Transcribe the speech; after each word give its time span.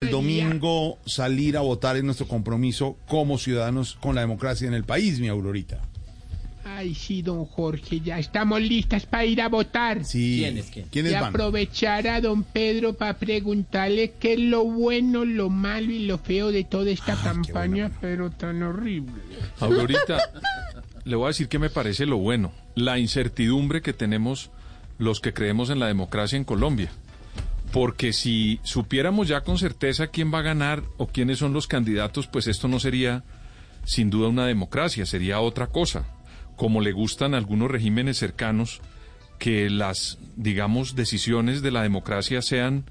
El 0.00 0.12
domingo 0.12 0.96
salir 1.06 1.56
a 1.56 1.60
votar 1.60 1.96
es 1.96 2.04
nuestro 2.04 2.28
compromiso 2.28 2.96
como 3.08 3.36
ciudadanos 3.36 3.94
con 4.00 4.14
la 4.14 4.20
democracia 4.20 4.68
en 4.68 4.74
el 4.74 4.84
país, 4.84 5.18
mi 5.18 5.26
Aurorita. 5.26 5.80
Ay, 6.64 6.94
sí, 6.94 7.20
don 7.20 7.44
Jorge, 7.46 7.98
ya 7.98 8.16
estamos 8.20 8.60
listas 8.60 9.06
para 9.06 9.24
ir 9.24 9.40
a 9.40 9.48
votar. 9.48 10.04
Sí. 10.04 10.38
¿Quiénes, 10.38 10.66
quién? 10.66 10.86
¿Quiénes 10.92 11.12
y 11.12 11.14
van? 11.16 11.24
aprovechar 11.24 12.06
a 12.06 12.20
don 12.20 12.44
Pedro 12.44 12.92
para 12.92 13.18
preguntarle 13.18 14.12
qué 14.20 14.34
es 14.34 14.38
lo 14.38 14.62
bueno, 14.62 15.24
lo 15.24 15.50
malo 15.50 15.90
y 15.90 16.06
lo 16.06 16.18
feo 16.18 16.52
de 16.52 16.62
toda 16.62 16.92
esta 16.92 17.16
campaña, 17.20 17.90
pero 18.00 18.30
tan 18.30 18.62
horrible. 18.62 19.20
Aurorita, 19.58 20.20
le 21.04 21.16
voy 21.16 21.24
a 21.24 21.28
decir 21.28 21.48
que 21.48 21.58
me 21.58 21.70
parece 21.70 22.06
lo 22.06 22.18
bueno, 22.18 22.52
la 22.76 23.00
incertidumbre 23.00 23.82
que 23.82 23.94
tenemos 23.94 24.52
los 24.98 25.20
que 25.20 25.32
creemos 25.34 25.70
en 25.70 25.80
la 25.80 25.88
democracia 25.88 26.36
en 26.36 26.44
Colombia. 26.44 26.88
Porque 27.72 28.12
si 28.12 28.60
supiéramos 28.62 29.28
ya 29.28 29.42
con 29.42 29.58
certeza 29.58 30.06
quién 30.06 30.32
va 30.32 30.38
a 30.38 30.42
ganar 30.42 30.82
o 30.96 31.06
quiénes 31.06 31.38
son 31.38 31.52
los 31.52 31.66
candidatos, 31.66 32.26
pues 32.26 32.46
esto 32.46 32.66
no 32.68 32.80
sería 32.80 33.24
sin 33.84 34.10
duda 34.10 34.28
una 34.28 34.46
democracia, 34.46 35.06
sería 35.06 35.40
otra 35.40 35.66
cosa. 35.66 36.06
Como 36.56 36.80
le 36.80 36.92
gustan 36.92 37.34
algunos 37.34 37.70
regímenes 37.70 38.18
cercanos 38.18 38.80
que 39.38 39.70
las, 39.70 40.18
digamos, 40.36 40.94
decisiones 40.94 41.62
de 41.62 41.70
la 41.70 41.82
democracia 41.82 42.42
sean 42.42 42.84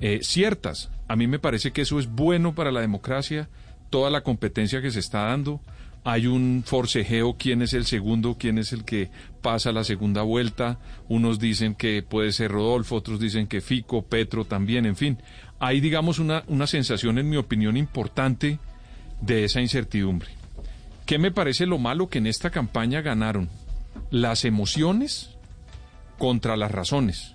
eh, 0.00 0.20
ciertas. 0.22 0.90
A 1.08 1.16
mí 1.16 1.26
me 1.26 1.38
parece 1.38 1.72
que 1.72 1.82
eso 1.82 1.98
es 1.98 2.08
bueno 2.08 2.54
para 2.54 2.72
la 2.72 2.80
democracia, 2.80 3.48
toda 3.90 4.10
la 4.10 4.22
competencia 4.22 4.82
que 4.82 4.90
se 4.90 5.00
está 5.00 5.24
dando. 5.24 5.60
Hay 6.06 6.26
un 6.26 6.62
forcejeo, 6.66 7.36
quién 7.38 7.62
es 7.62 7.72
el 7.72 7.86
segundo, 7.86 8.36
quién 8.38 8.58
es 8.58 8.74
el 8.74 8.84
que 8.84 9.10
pasa 9.40 9.72
la 9.72 9.84
segunda 9.84 10.20
vuelta. 10.20 10.78
Unos 11.08 11.38
dicen 11.38 11.74
que 11.74 12.02
puede 12.02 12.32
ser 12.32 12.52
Rodolfo, 12.52 12.96
otros 12.96 13.18
dicen 13.18 13.46
que 13.46 13.62
Fico, 13.62 14.02
Petro 14.02 14.44
también, 14.44 14.84
en 14.84 14.96
fin. 14.96 15.18
Hay, 15.58 15.80
digamos, 15.80 16.18
una, 16.18 16.44
una 16.48 16.66
sensación, 16.66 17.18
en 17.18 17.30
mi 17.30 17.38
opinión, 17.38 17.78
importante 17.78 18.58
de 19.22 19.44
esa 19.44 19.62
incertidumbre. 19.62 20.28
¿Qué 21.06 21.18
me 21.18 21.30
parece 21.30 21.64
lo 21.64 21.78
malo 21.78 22.08
que 22.08 22.18
en 22.18 22.26
esta 22.26 22.50
campaña 22.50 23.00
ganaron? 23.00 23.48
Las 24.10 24.44
emociones 24.44 25.30
contra 26.18 26.56
las 26.58 26.70
razones. 26.70 27.34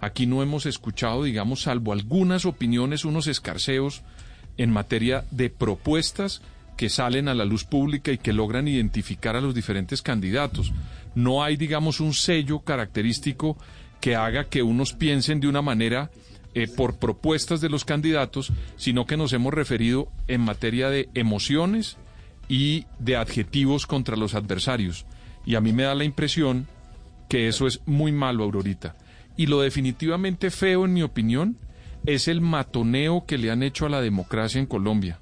Aquí 0.00 0.26
no 0.26 0.42
hemos 0.42 0.66
escuchado, 0.66 1.22
digamos, 1.22 1.62
salvo 1.62 1.94
algunas 1.94 2.44
opiniones, 2.44 3.06
unos 3.06 3.26
escarceos 3.28 4.02
en 4.58 4.70
materia 4.70 5.24
de 5.30 5.48
propuestas 5.48 6.42
que 6.76 6.88
salen 6.88 7.28
a 7.28 7.34
la 7.34 7.44
luz 7.44 7.64
pública 7.64 8.12
y 8.12 8.18
que 8.18 8.32
logran 8.32 8.68
identificar 8.68 9.36
a 9.36 9.40
los 9.40 9.54
diferentes 9.54 10.02
candidatos. 10.02 10.72
No 11.14 11.42
hay, 11.42 11.56
digamos, 11.56 12.00
un 12.00 12.14
sello 12.14 12.60
característico 12.60 13.56
que 14.00 14.16
haga 14.16 14.44
que 14.44 14.62
unos 14.62 14.92
piensen 14.92 15.40
de 15.40 15.48
una 15.48 15.62
manera 15.62 16.10
eh, 16.54 16.68
por 16.68 16.98
propuestas 16.98 17.60
de 17.60 17.68
los 17.68 17.84
candidatos, 17.84 18.52
sino 18.76 19.06
que 19.06 19.16
nos 19.16 19.32
hemos 19.32 19.54
referido 19.54 20.08
en 20.28 20.40
materia 20.40 20.90
de 20.90 21.08
emociones 21.14 21.96
y 22.48 22.86
de 22.98 23.16
adjetivos 23.16 23.86
contra 23.86 24.16
los 24.16 24.34
adversarios. 24.34 25.06
Y 25.46 25.56
a 25.56 25.60
mí 25.60 25.72
me 25.72 25.84
da 25.84 25.94
la 25.94 26.04
impresión 26.04 26.66
que 27.28 27.48
eso 27.48 27.66
es 27.66 27.80
muy 27.86 28.12
malo, 28.12 28.44
Aurorita. 28.44 28.96
Y 29.36 29.46
lo 29.46 29.60
definitivamente 29.60 30.50
feo, 30.50 30.84
en 30.84 30.92
mi 30.92 31.02
opinión, 31.02 31.56
es 32.06 32.28
el 32.28 32.40
matoneo 32.40 33.24
que 33.26 33.38
le 33.38 33.50
han 33.50 33.62
hecho 33.62 33.86
a 33.86 33.88
la 33.88 34.00
democracia 34.00 34.60
en 34.60 34.66
Colombia. 34.66 35.20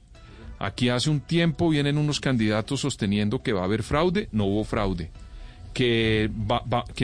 Aquí 0.63 0.91
hace 0.91 1.11
un 1.11 1.19
tiempo 1.19 1.71
vienen 1.71 1.99
unos 1.99 2.21
candidatos 2.21 2.83
sosteniendo 2.83 3.43
que 3.43 3.53
va 3.53 3.63
a 3.63 3.65
haber 3.65 3.83
fraude, 3.83 4.29
no 4.31 4.45
hubo 4.45 4.63
fraude. 4.63 5.11
Que, 5.75 6.31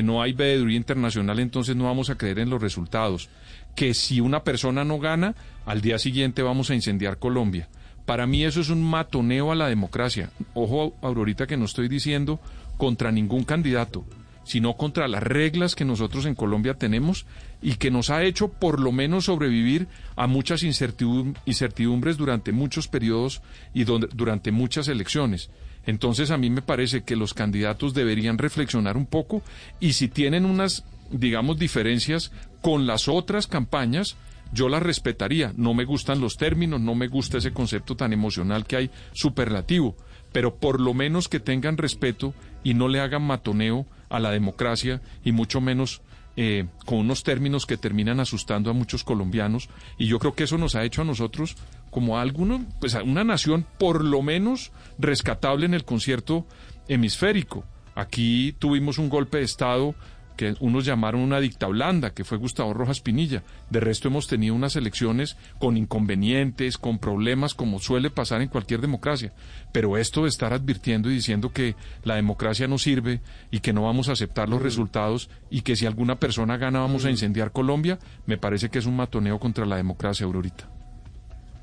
no 0.05 0.23
hay 0.23 0.33
veeduría 0.33 0.77
internacional, 0.77 1.41
entonces 1.41 1.75
no 1.75 1.87
vamos 1.87 2.09
a 2.09 2.17
creer 2.17 2.39
en 2.39 2.51
los 2.51 2.63
resultados. 2.63 3.29
Que 3.75 3.95
si 3.95 4.21
una 4.21 4.45
persona 4.45 4.85
no 4.85 5.01
gana, 5.01 5.35
al 5.67 5.81
día 5.81 5.99
siguiente 5.99 6.41
vamos 6.41 6.71
a 6.71 6.77
incendiar 6.77 7.19
Colombia. 7.19 7.69
Para 8.07 8.29
mí 8.29 8.45
eso 8.45 8.61
es 8.61 8.71
un 8.71 8.81
matoneo 8.81 9.51
a 9.51 9.57
la 9.57 9.69
democracia. 9.69 10.31
Ojo, 10.55 10.95
Aurorita, 11.03 11.49
que 11.49 11.57
no 11.57 11.65
estoy 11.65 11.89
diciendo 11.89 12.39
contra 12.77 13.11
ningún 13.11 13.43
candidato, 13.43 14.05
sino 14.49 14.79
contra 14.79 15.09
las 15.09 15.23
reglas 15.23 15.75
que 15.75 15.85
nosotros 15.85 16.25
en 16.25 16.35
Colombia 16.35 16.73
tenemos 16.73 17.27
y 17.61 17.75
que 17.75 17.91
nos 17.91 18.09
ha 18.09 18.25
hecho 18.25 18.49
por 18.49 18.81
lo 18.81 18.93
menos 18.93 19.27
sobrevivir 19.27 19.89
a 20.17 20.27
muchas 20.27 20.63
incertidum- 20.63 21.37
incertidumbres 21.45 22.17
durante 22.17 22.51
muchos 22.51 22.89
periodos 22.89 23.43
y 23.75 23.85
durante 23.85 24.51
muchas 24.51 24.89
elecciones. 24.89 25.51
Entonces 25.85 26.31
a 26.31 26.39
mí 26.39 26.49
me 26.49 26.63
parece 26.63 27.03
que 27.03 27.15
los 27.15 27.35
candidatos 27.35 27.93
deberían 27.93 28.39
reflexionar 28.39 28.97
un 28.97 29.05
poco 29.05 29.43
y 29.81 29.93
si 29.93 30.09
tienen 30.09 30.47
unas, 30.47 30.83
digamos, 31.11 31.59
diferencias 31.59 32.33
con 32.63 32.87
las 32.87 33.07
otras 33.07 33.49
campañas, 33.49 34.17
yo 34.51 34.71
las 34.71 34.83
respetaría. 34.83 35.53
No 35.59 35.75
me 35.75 35.85
gustan 35.85 36.23
los 36.23 36.39
términos, 36.39 36.81
no 36.81 36.95
me 36.95 37.09
gusta 37.09 37.37
ese 37.37 37.53
concepto 37.53 37.97
tan 37.97 38.15
emocional 38.15 38.65
que 38.65 38.77
hay 38.77 38.91
superlativo, 39.13 39.95
pero 40.33 40.55
por 40.55 40.81
lo 40.81 40.95
menos 40.95 41.29
que 41.29 41.39
tengan 41.39 41.77
respeto 41.77 42.33
y 42.65 42.73
no 42.73 42.89
le 42.89 43.01
hagan 43.01 43.25
matoneo 43.25 43.85
a 44.09 44.19
la 44.21 44.31
democracia 44.31 45.01
y 45.25 45.33
mucho 45.33 45.61
menos 45.61 46.03
eh, 46.37 46.67
con 46.87 46.99
unos 46.99 47.25
términos 47.25 47.67
que 47.67 47.77
terminan 47.77 48.21
asustando 48.21 48.71
a 48.71 48.73
muchos 48.73 49.03
colombianos. 49.03 49.69
Y 49.99 50.07
yo 50.07 50.19
creo 50.19 50.35
que 50.35 50.45
eso 50.45 50.57
nos 50.57 50.77
ha 50.77 50.85
hecho 50.85 51.03
a 51.03 51.05
nosotros 51.05 51.57
como 51.91 52.17
a 52.17 52.23
alguno, 52.23 52.65
pues 52.81 52.95
a 52.95 53.03
una 53.03 53.25
nación 53.25 53.67
por 53.79 54.05
lo 54.05 54.23
menos 54.23 54.71
rescatable 54.99 55.67
en 55.67 55.75
el 55.75 55.85
concierto 55.85 56.47
hemisférico. 56.87 57.65
Aquí 57.95 58.55
tuvimos 58.61 58.99
un 58.99 59.09
golpe 59.09 59.39
de 59.39 59.45
Estado 59.45 59.97
que 60.39 60.55
unos 60.61 60.85
llamaron 60.85 61.21
una 61.21 61.41
dicta 61.41 61.67
blanda, 61.67 62.15
que 62.15 62.25
fue 62.25 62.39
Gustavo 62.39 62.73
Rojas 62.73 63.01
Pinilla. 63.01 63.43
De 63.71 63.81
resto 63.81 64.07
hemos 64.07 64.29
tenido 64.29 64.55
unas 64.55 64.77
elecciones 64.77 65.37
con 65.59 65.77
inconvenientes, 65.77 66.79
con 66.79 67.01
problemas, 67.01 67.55
como 67.55 67.81
suele 67.81 68.09
pasar 68.09 68.41
en 68.41 68.49
cualquier 68.49 68.81
democracia. 68.81 69.33
Pero 69.73 69.99
esto 69.99 70.23
de 70.23 70.29
estar 70.29 70.53
advirtiendo 70.53 71.11
y 71.11 71.15
diciendo 71.15 71.53
que 71.53 71.75
la 72.05 72.15
democracia 72.15 72.69
no 72.69 72.79
sirve 72.79 73.21
y 73.51 73.59
que 73.59 73.73
no 73.73 73.83
vamos 73.83 74.09
a 74.09 74.13
aceptar 74.13 74.49
los 74.49 74.63
resultados 74.63 75.29
y 75.51 75.63
que 75.63 75.75
si 75.75 75.87
alguna 75.87 76.21
persona 76.21 76.57
gana 76.57 76.79
vamos 76.79 77.05
a 77.05 77.11
incendiar 77.11 77.51
Colombia, 77.51 77.99
me 78.25 78.39
parece 78.39 78.69
que 78.69 78.79
es 78.79 78.87
un 78.87 78.95
matoneo 78.95 79.41
contra 79.41 79.67
la 79.67 79.77
democracia, 79.77 80.25
Aurorita. 80.25 80.71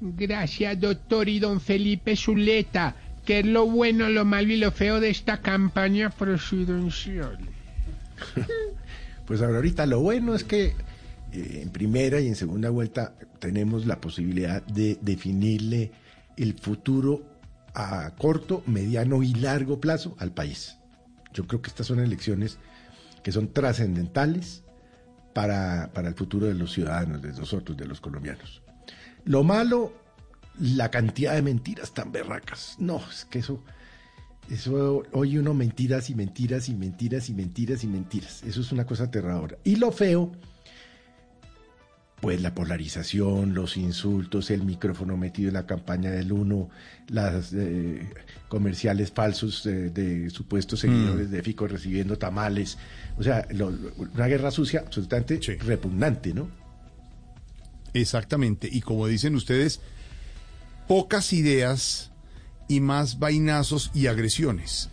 Gracias, 0.01 0.77
doctor 0.81 1.29
y 1.29 1.39
don 1.39 1.61
Felipe 1.61 2.17
Zuleta. 2.17 2.93
¿Qué 3.25 3.39
es 3.39 3.45
lo 3.45 3.67
bueno, 3.67 4.09
lo 4.09 4.25
malo 4.25 4.51
y 4.51 4.57
lo 4.57 4.71
feo 4.71 4.99
de 4.99 5.11
esta 5.11 5.41
campaña 5.41 6.09
presidencial? 6.09 7.39
Pues 9.25 9.41
ahora 9.41 9.57
ahorita 9.57 9.85
lo 9.85 9.99
bueno 9.99 10.35
es 10.35 10.43
que 10.43 10.75
eh, 11.31 11.61
en 11.63 11.69
primera 11.69 12.19
y 12.19 12.27
en 12.27 12.35
segunda 12.35 12.69
vuelta 12.69 13.15
tenemos 13.39 13.85
la 13.85 13.99
posibilidad 13.99 14.61
de 14.63 14.97
definirle 15.01 15.91
el 16.37 16.53
futuro 16.53 17.23
a 17.73 18.11
corto, 18.17 18.63
mediano 18.67 19.21
y 19.23 19.33
largo 19.33 19.79
plazo 19.81 20.15
al 20.19 20.31
país. 20.31 20.77
Yo 21.33 21.45
creo 21.47 21.61
que 21.61 21.69
estas 21.69 21.87
son 21.87 21.99
elecciones 21.99 22.57
que 23.23 23.31
son 23.31 23.51
trascendentales 23.51 24.63
para, 25.33 25.91
para 25.93 26.07
el 26.07 26.15
futuro 26.15 26.45
de 26.45 26.53
los 26.53 26.71
ciudadanos, 26.71 27.21
de 27.21 27.33
nosotros, 27.33 27.75
de 27.75 27.85
los 27.85 27.99
colombianos. 27.99 28.61
Lo 29.25 29.43
malo, 29.43 29.93
la 30.59 30.89
cantidad 30.91 31.33
de 31.33 31.41
mentiras 31.41 31.93
tan 31.93 32.11
berracas. 32.11 32.75
No, 32.79 33.01
es 33.09 33.25
que 33.25 33.39
eso... 33.39 33.63
Eso 34.49 35.03
oye 35.13 35.39
uno 35.39 35.53
mentiras 35.53 36.09
y 36.09 36.15
mentiras 36.15 36.69
y 36.69 36.75
mentiras 36.75 37.29
y 37.29 37.33
mentiras 37.33 37.83
y 37.83 37.87
mentiras. 37.87 38.43
Eso 38.43 38.61
es 38.61 38.71
una 38.71 38.85
cosa 38.85 39.05
aterradora. 39.05 39.57
Y 39.63 39.77
lo 39.77 39.91
feo, 39.91 40.31
pues 42.21 42.41
la 42.41 42.53
polarización, 42.53 43.53
los 43.55 43.75
insultos, 43.75 44.51
el 44.51 44.63
micrófono 44.63 45.17
metido 45.17 45.47
en 45.49 45.55
la 45.55 45.65
campaña 45.65 46.11
del 46.11 46.31
uno, 46.31 46.69
las 47.09 47.53
eh, 47.53 48.07
comerciales 48.47 49.11
falsos 49.11 49.65
eh, 49.65 49.89
de 49.89 50.29
supuestos 50.29 50.79
seguidores 50.79 51.29
de 51.31 51.41
Fico 51.41 51.67
recibiendo 51.67 52.17
tamales. 52.17 52.77
O 53.17 53.23
sea, 53.23 53.47
lo- 53.51 53.71
lo- 53.71 53.91
una 53.97 54.27
guerra 54.27 54.51
sucia 54.51 54.81
absolutamente 54.81 55.39
Sí. 55.41 55.55
repugnante, 55.55 56.33
¿no? 56.33 56.49
Exactamente. 57.93 58.69
Y 58.71 58.81
como 58.81 59.07
dicen 59.07 59.35
ustedes, 59.35 59.81
pocas 60.87 61.31
ideas 61.33 62.11
y 62.67 62.79
más 62.79 63.19
vainazos 63.19 63.91
y 63.93 64.07
agresiones. 64.07 64.89